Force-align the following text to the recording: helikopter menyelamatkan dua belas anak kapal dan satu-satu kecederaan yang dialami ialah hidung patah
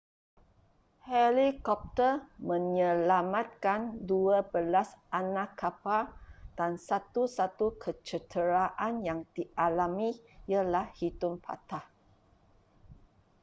helikopter 1.09 2.13
menyelamatkan 2.49 3.81
dua 4.09 4.39
belas 4.53 4.89
anak 5.21 5.49
kapal 5.61 6.03
dan 6.57 6.71
satu-satu 6.89 7.67
kecederaan 7.83 8.93
yang 9.07 9.19
dialami 9.37 10.09
ialah 10.51 10.85
hidung 10.99 11.35
patah 11.45 11.85